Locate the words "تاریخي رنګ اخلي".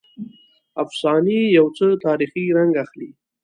2.05-3.09